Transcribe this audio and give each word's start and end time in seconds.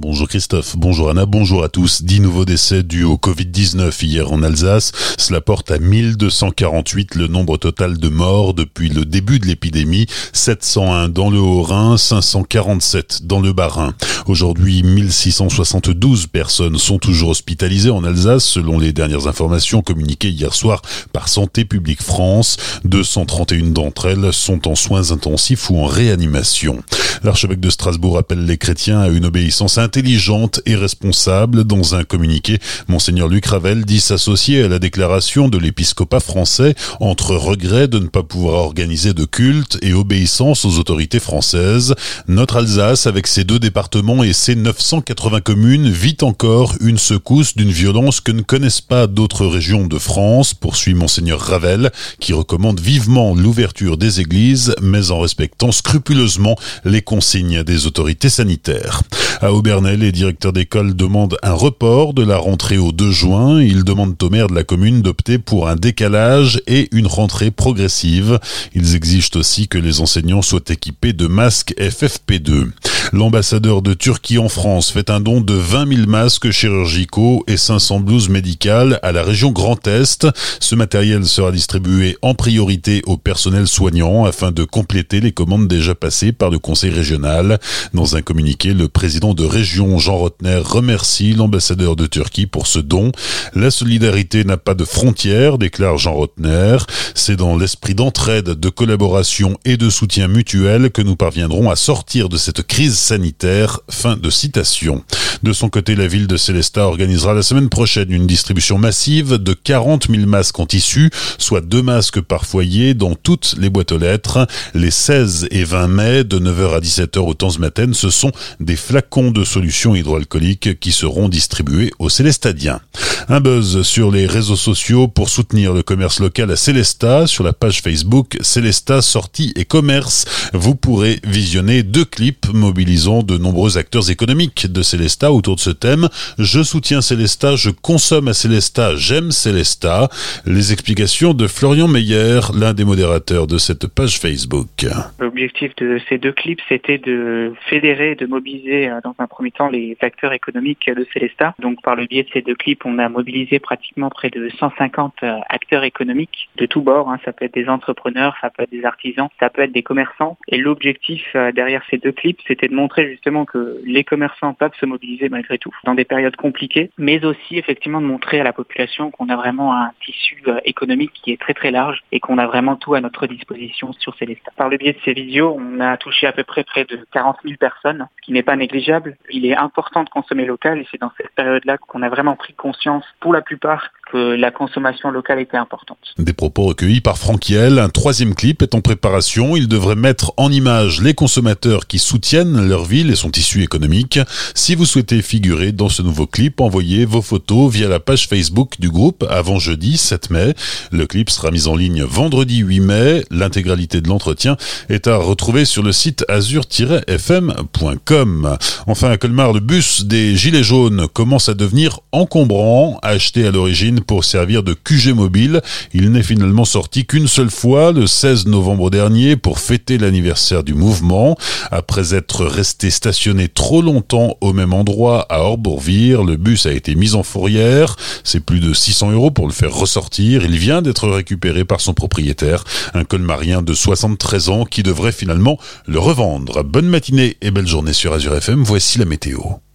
Bonjour 0.00 0.28
Christophe, 0.28 0.76
bonjour 0.76 1.10
Anna, 1.10 1.26
bonjour 1.26 1.64
à 1.64 1.68
tous. 1.68 2.04
10 2.04 2.20
nouveaux 2.20 2.44
décès 2.44 2.84
dus 2.84 3.02
au 3.02 3.16
Covid-19 3.16 4.04
hier 4.04 4.30
en 4.30 4.44
Alsace. 4.44 4.92
Cela 5.18 5.40
porte 5.40 5.72
à 5.72 5.80
1248 5.80 7.16
le 7.16 7.26
nombre 7.26 7.56
total 7.56 7.98
de 7.98 8.08
morts 8.08 8.54
depuis 8.54 8.90
le 8.90 9.04
début 9.04 9.40
de 9.40 9.46
l'épidémie. 9.46 10.06
701 10.32 11.08
dans 11.08 11.30
le 11.30 11.40
Haut-Rhin, 11.40 11.96
547 11.96 13.26
dans 13.26 13.40
le 13.40 13.52
Bas-Rhin. 13.52 13.92
Aujourd'hui, 14.26 14.84
1672 14.84 16.28
personnes 16.28 16.78
sont 16.78 16.98
toujours 16.98 17.30
hospitalisées 17.30 17.90
en 17.90 18.04
Alsace 18.04 18.44
selon 18.44 18.78
les 18.78 18.92
dernières 18.92 19.26
informations 19.26 19.82
communiquées 19.82 20.30
hier 20.30 20.54
soir 20.54 20.80
par 21.12 21.28
Santé 21.28 21.64
publique 21.64 22.02
France. 22.04 22.56
231 22.84 23.70
d'entre 23.70 24.06
elles 24.06 24.32
sont 24.32 24.68
en 24.68 24.76
soins 24.76 25.10
intensifs 25.10 25.70
ou 25.70 25.78
en 25.78 25.86
réanimation. 25.86 26.84
L'archevêque 27.24 27.60
de 27.60 27.70
Strasbourg 27.70 28.18
appelle 28.18 28.44
les 28.44 28.58
chrétiens 28.58 29.00
à 29.00 29.08
une 29.08 29.26
obéissance 29.26 29.78
intelligente 29.78 30.60
et 30.66 30.76
responsable. 30.76 31.64
Dans 31.64 31.94
un 31.94 32.04
communiqué, 32.04 32.58
Monseigneur 32.86 33.28
Luc 33.28 33.46
Ravel 33.46 33.84
dit 33.84 34.00
s'associer 34.00 34.62
à 34.62 34.68
la 34.68 34.78
déclaration 34.78 35.48
de 35.48 35.58
l'épiscopat 35.58 36.20
français 36.20 36.74
entre 37.00 37.34
regret 37.34 37.88
de 37.88 37.98
ne 37.98 38.06
pas 38.06 38.22
pouvoir 38.22 38.54
organiser 38.64 39.14
de 39.14 39.24
culte 39.24 39.78
et 39.82 39.92
obéissance 39.92 40.64
aux 40.64 40.78
autorités 40.78 41.20
françaises. 41.20 41.94
Notre 42.28 42.56
Alsace, 42.56 43.06
avec 43.06 43.26
ses 43.26 43.44
deux 43.44 43.58
départements 43.58 44.22
et 44.22 44.32
ses 44.32 44.54
980 44.54 45.40
communes, 45.40 45.88
vit 45.88 46.16
encore 46.22 46.74
une 46.80 46.98
secousse 46.98 47.56
d'une 47.56 47.70
violence 47.70 48.20
que 48.20 48.32
ne 48.32 48.42
connaissent 48.42 48.80
pas 48.80 49.06
d'autres 49.06 49.46
régions 49.46 49.86
de 49.86 49.98
France, 49.98 50.54
poursuit 50.54 50.94
Monseigneur 50.94 51.40
Ravel, 51.40 51.90
qui 52.20 52.32
recommande 52.32 52.80
vivement 52.80 53.34
l'ouverture 53.34 53.96
des 53.96 54.20
églises, 54.20 54.74
mais 54.80 55.10
en 55.10 55.20
respectant 55.20 55.72
scrupuleusement 55.72 56.56
les 56.84 57.02
consignes 57.08 57.62
des 57.62 57.86
autorités 57.86 58.28
sanitaires. 58.28 59.02
À 59.40 59.54
Aubernais, 59.54 59.96
les 59.96 60.12
directeurs 60.12 60.52
d'école 60.52 60.94
demandent 60.94 61.38
un 61.42 61.54
report 61.54 62.12
de 62.12 62.22
la 62.22 62.36
rentrée 62.36 62.76
au 62.76 62.92
2 62.92 63.10
juin. 63.10 63.62
Ils 63.62 63.82
demandent 63.82 64.22
au 64.22 64.28
maire 64.28 64.48
de 64.48 64.54
la 64.54 64.62
commune 64.62 65.00
d'opter 65.00 65.38
pour 65.38 65.68
un 65.68 65.76
décalage 65.76 66.60
et 66.66 66.90
une 66.92 67.06
rentrée 67.06 67.50
progressive. 67.50 68.38
Ils 68.74 68.94
exigent 68.94 69.30
aussi 69.36 69.68
que 69.68 69.78
les 69.78 70.02
enseignants 70.02 70.42
soient 70.42 70.60
équipés 70.68 71.14
de 71.14 71.26
masques 71.28 71.74
FFP2. 71.78 72.72
L'ambassadeur 73.12 73.80
de 73.80 73.94
Turquie 73.94 74.38
en 74.38 74.50
France 74.50 74.90
fait 74.90 75.08
un 75.08 75.20
don 75.20 75.40
de 75.40 75.54
20 75.54 75.96
000 75.96 76.06
masques 76.08 76.50
chirurgicaux 76.50 77.42
et 77.46 77.56
500 77.56 78.00
blouses 78.00 78.28
médicales 78.28 79.00
à 79.02 79.12
la 79.12 79.22
région 79.22 79.50
Grand 79.50 79.86
Est. 79.86 80.26
Ce 80.60 80.74
matériel 80.74 81.24
sera 81.24 81.50
distribué 81.50 82.18
en 82.20 82.34
priorité 82.34 83.02
au 83.06 83.16
personnel 83.16 83.66
soignant 83.66 84.26
afin 84.26 84.52
de 84.52 84.64
compléter 84.64 85.20
les 85.20 85.32
commandes 85.32 85.68
déjà 85.68 85.94
passées 85.94 86.32
par 86.32 86.50
le 86.50 86.58
conseil 86.58 86.90
régional. 86.90 87.58
Dans 87.94 88.16
un 88.16 88.20
communiqué, 88.20 88.74
le 88.74 88.88
président 88.88 89.32
de 89.32 89.44
région 89.44 89.98
Jean 89.98 90.18
Rotner 90.18 90.60
remercie 90.62 91.32
l'ambassadeur 91.32 91.96
de 91.96 92.06
Turquie 92.06 92.46
pour 92.46 92.66
ce 92.66 92.78
don. 92.78 93.12
La 93.54 93.70
solidarité 93.70 94.44
n'a 94.44 94.58
pas 94.58 94.74
de 94.74 94.84
frontières, 94.84 95.56
déclare 95.56 95.96
Jean 95.96 96.12
Rotner. 96.12 96.76
C'est 97.14 97.36
dans 97.36 97.56
l'esprit 97.56 97.94
d'entraide, 97.94 98.50
de 98.50 98.68
collaboration 98.68 99.56
et 99.64 99.78
de 99.78 99.88
soutien 99.88 100.28
mutuel 100.28 100.90
que 100.90 101.00
nous 101.00 101.16
parviendrons 101.16 101.70
à 101.70 101.76
sortir 101.76 102.28
de 102.28 102.36
cette 102.36 102.66
crise 102.66 102.97
sanitaire. 102.98 103.80
Fin 103.88 104.16
de 104.16 104.30
citation. 104.30 105.04
De 105.42 105.52
son 105.52 105.68
côté, 105.68 105.94
la 105.94 106.08
ville 106.08 106.26
de 106.26 106.36
Célestat 106.36 106.86
organisera 106.86 107.32
la 107.32 107.42
semaine 107.42 107.68
prochaine 107.68 108.10
une 108.10 108.26
distribution 108.26 108.76
massive 108.76 109.34
de 109.34 109.52
40 109.52 110.08
000 110.10 110.26
masques 110.26 110.58
en 110.58 110.66
tissu, 110.66 111.10
soit 111.38 111.60
deux 111.60 111.82
masques 111.82 112.20
par 112.20 112.44
foyer 112.44 112.94
dans 112.94 113.14
toutes 113.14 113.54
les 113.58 113.70
boîtes 113.70 113.92
aux 113.92 113.98
lettres. 113.98 114.46
Les 114.74 114.90
16 114.90 115.48
et 115.50 115.64
20 115.64 115.88
mai, 115.88 116.24
de 116.24 116.38
9h 116.38 116.76
à 116.76 116.80
17h 116.80 117.18
au 117.20 117.34
temps 117.34 117.56
matin, 117.58 117.90
ce 117.92 118.10
sont 118.10 118.32
des 118.58 118.76
flacons 118.76 119.30
de 119.30 119.44
solutions 119.44 119.94
hydroalcooliques 119.94 120.80
qui 120.80 120.92
seront 120.92 121.28
distribués 121.28 121.92
aux 121.98 122.08
Célestadiens. 122.08 122.80
Un 123.28 123.40
buzz 123.40 123.82
sur 123.82 124.10
les 124.10 124.26
réseaux 124.26 124.56
sociaux 124.56 125.06
pour 125.06 125.28
soutenir 125.28 125.72
le 125.72 125.82
commerce 125.82 126.20
local 126.20 126.50
à 126.50 126.56
Célestat. 126.56 127.26
Sur 127.26 127.44
la 127.44 127.52
page 127.52 127.82
Facebook 127.82 128.38
Célestat 128.40 129.02
Sortie 129.02 129.52
et 129.54 129.64
Commerce, 129.64 130.24
vous 130.52 130.74
pourrez 130.74 131.20
visionner 131.24 131.82
deux 131.82 132.04
clips 132.04 132.46
mobilisant 132.52 133.22
de 133.22 133.38
nombreux 133.38 133.76
acteurs 133.76 134.10
économiques 134.10 134.66
de 134.66 134.82
Célestat 134.82 135.27
autour 135.30 135.56
de 135.56 135.60
ce 135.60 135.70
thème. 135.70 136.08
Je 136.38 136.62
soutiens 136.62 137.00
Célestat, 137.00 137.56
je 137.56 137.70
consomme 137.70 138.28
à 138.28 138.34
Célestat, 138.34 138.96
j'aime 138.96 139.30
Célestat. 139.30 140.08
Les 140.46 140.72
explications 140.72 141.34
de 141.34 141.46
Florian 141.46 141.88
Meyer, 141.88 142.40
l'un 142.58 142.74
des 142.74 142.84
modérateurs 142.84 143.46
de 143.46 143.58
cette 143.58 143.86
page 143.86 144.18
Facebook. 144.18 144.86
L'objectif 145.18 145.74
de 145.76 146.00
ces 146.08 146.18
deux 146.18 146.32
clips, 146.32 146.60
c'était 146.68 146.98
de 146.98 147.52
fédérer, 147.68 148.14
de 148.14 148.26
mobiliser 148.26 148.88
euh, 148.88 149.00
dans 149.02 149.14
un 149.18 149.26
premier 149.26 149.50
temps 149.50 149.68
les 149.68 149.96
acteurs 150.00 150.32
économiques 150.32 150.90
de 150.90 151.06
Célestat. 151.12 151.54
Donc 151.58 151.82
par 151.82 151.96
le 151.96 152.06
biais 152.06 152.22
de 152.22 152.28
ces 152.32 152.42
deux 152.42 152.54
clips, 152.54 152.84
on 152.84 152.98
a 152.98 153.08
mobiliser 153.08 153.58
pratiquement 153.58 154.10
près 154.10 154.30
de 154.30 154.48
150 154.58 155.14
euh, 155.22 155.38
acteurs 155.48 155.84
économiques 155.84 156.48
de 156.56 156.66
tous 156.66 156.80
bords. 156.80 157.10
Hein. 157.10 157.18
Ça 157.24 157.32
peut 157.32 157.44
être 157.44 157.54
des 157.54 157.68
entrepreneurs, 157.68 158.36
ça 158.40 158.50
peut 158.50 158.62
être 158.62 158.70
des 158.70 158.84
artisans, 158.84 159.28
ça 159.40 159.50
peut 159.50 159.62
être 159.62 159.72
des 159.72 159.82
commerçants. 159.82 160.38
Et 160.48 160.58
l'objectif 160.58 161.24
euh, 161.34 161.52
derrière 161.52 161.82
ces 161.90 161.98
deux 161.98 162.12
clips, 162.12 162.40
c'était 162.46 162.68
de 162.68 162.74
montrer 162.74 163.08
justement 163.10 163.44
que 163.44 163.80
les 163.84 164.04
commerçants 164.04 164.54
peuvent 164.54 164.74
se 164.78 164.86
mobiliser 164.86 165.17
malgré 165.28 165.58
tout 165.58 165.72
dans 165.84 165.94
des 165.94 166.04
périodes 166.04 166.36
compliquées, 166.36 166.90
mais 166.98 167.24
aussi 167.24 167.58
effectivement 167.58 168.00
de 168.00 168.06
montrer 168.06 168.40
à 168.40 168.44
la 168.44 168.52
population 168.52 169.10
qu'on 169.10 169.28
a 169.28 169.36
vraiment 169.36 169.74
un 169.74 169.90
tissu 170.04 170.42
euh, 170.46 170.60
économique 170.64 171.12
qui 171.12 171.32
est 171.32 171.40
très 171.40 171.54
très 171.54 171.70
large 171.70 172.02
et 172.12 172.20
qu'on 172.20 172.38
a 172.38 172.46
vraiment 172.46 172.76
tout 172.76 172.94
à 172.94 173.00
notre 173.00 173.26
disposition 173.26 173.92
sur 173.94 174.14
Célestat. 174.16 174.52
Par 174.56 174.68
le 174.68 174.76
biais 174.76 174.92
de 174.92 174.98
ces 175.04 175.12
vidéos, 175.12 175.56
on 175.58 175.80
a 175.80 175.96
touché 175.96 176.26
à 176.26 176.32
peu 176.32 176.44
près 176.44 176.64
près 176.64 176.84
de 176.84 177.04
40 177.12 177.38
000 177.44 177.56
personnes, 177.58 178.06
ce 178.16 178.22
qui 178.22 178.32
n'est 178.32 178.42
pas 178.42 178.56
négligeable. 178.56 179.16
Il 179.30 179.46
est 179.46 179.56
important 179.56 180.04
de 180.04 180.08
consommer 180.10 180.44
local 180.44 180.78
et 180.78 180.86
c'est 180.90 181.00
dans 181.00 181.12
cette 181.16 181.34
période-là 181.34 181.78
qu'on 181.78 182.02
a 182.02 182.08
vraiment 182.08 182.36
pris 182.36 182.54
conscience 182.54 183.04
pour 183.20 183.32
la 183.32 183.40
plupart 183.40 183.90
la 184.14 184.50
consommation 184.50 185.10
locale 185.10 185.40
était 185.40 185.56
importante. 185.56 185.98
Des 186.18 186.32
propos 186.32 186.64
recueillis 186.64 187.00
par 187.00 187.18
Franquiel. 187.18 187.78
Un 187.78 187.88
troisième 187.88 188.34
clip 188.34 188.62
est 188.62 188.74
en 188.74 188.80
préparation. 188.80 189.56
Il 189.56 189.68
devrait 189.68 189.96
mettre 189.96 190.32
en 190.36 190.50
image 190.50 191.02
les 191.02 191.14
consommateurs 191.14 191.86
qui 191.86 191.98
soutiennent 191.98 192.68
leur 192.68 192.84
ville 192.84 193.10
et 193.10 193.16
son 193.16 193.30
tissu 193.30 193.62
économique. 193.62 194.18
Si 194.54 194.74
vous 194.74 194.86
souhaitez 194.86 195.22
figurer 195.22 195.72
dans 195.72 195.88
ce 195.88 196.02
nouveau 196.02 196.26
clip, 196.26 196.60
envoyez 196.60 197.04
vos 197.04 197.22
photos 197.22 197.72
via 197.72 197.88
la 197.88 198.00
page 198.00 198.28
Facebook 198.28 198.74
du 198.78 198.90
groupe 198.90 199.24
avant 199.28 199.58
jeudi 199.58 199.96
7 199.96 200.30
mai. 200.30 200.54
Le 200.92 201.06
clip 201.06 201.30
sera 201.30 201.50
mis 201.50 201.66
en 201.66 201.76
ligne 201.76 202.02
vendredi 202.02 202.58
8 202.58 202.80
mai. 202.80 203.24
L'intégralité 203.30 204.00
de 204.00 204.08
l'entretien 204.08 204.56
est 204.88 205.06
à 205.06 205.16
retrouver 205.16 205.64
sur 205.64 205.82
le 205.82 205.92
site 205.92 206.24
azur-fm.com. 206.28 208.58
Enfin, 208.86 209.16
Colmar, 209.16 209.52
le 209.52 209.60
bus 209.60 210.04
des 210.04 210.36
Gilets 210.36 210.62
jaunes 210.62 211.08
commence 211.08 211.48
à 211.48 211.54
devenir 211.54 212.00
encombrant, 212.12 212.98
acheté 213.02 213.46
à 213.46 213.50
l'origine 213.50 213.97
pour 214.00 214.24
servir 214.24 214.62
de 214.62 214.74
QG 214.74 215.14
mobile. 215.14 215.60
Il 215.92 216.10
n'est 216.10 216.22
finalement 216.22 216.64
sorti 216.64 217.06
qu'une 217.06 217.28
seule 217.28 217.50
fois, 217.50 217.92
le 217.92 218.06
16 218.06 218.46
novembre 218.46 218.90
dernier, 218.90 219.36
pour 219.36 219.58
fêter 219.58 219.98
l'anniversaire 219.98 220.64
du 220.64 220.74
mouvement. 220.74 221.36
Après 221.70 222.14
être 222.14 222.44
resté 222.44 222.90
stationné 222.90 223.48
trop 223.48 223.82
longtemps 223.82 224.36
au 224.40 224.52
même 224.52 224.72
endroit 224.72 225.26
à 225.28 225.40
Orbourvire, 225.40 226.24
le 226.24 226.36
bus 226.36 226.66
a 226.66 226.72
été 226.72 226.94
mis 226.94 227.14
en 227.14 227.22
fourrière. 227.22 227.96
C'est 228.24 228.40
plus 228.40 228.60
de 228.60 228.72
600 228.72 229.12
euros 229.12 229.30
pour 229.30 229.46
le 229.46 229.52
faire 229.52 229.72
ressortir. 229.72 230.44
Il 230.44 230.56
vient 230.56 230.82
d'être 230.82 231.08
récupéré 231.08 231.64
par 231.64 231.80
son 231.80 231.94
propriétaire, 231.94 232.64
un 232.94 233.04
colmarien 233.04 233.62
de 233.62 233.74
73 233.74 234.48
ans 234.48 234.64
qui 234.64 234.82
devrait 234.82 235.12
finalement 235.12 235.58
le 235.86 235.98
revendre. 235.98 236.64
Bonne 236.64 236.88
matinée 236.88 237.36
et 237.40 237.50
belle 237.50 237.66
journée 237.66 237.92
sur 237.92 238.12
Azure 238.12 238.36
FM. 238.36 238.62
Voici 238.62 238.98
la 238.98 239.04
météo. 239.04 239.58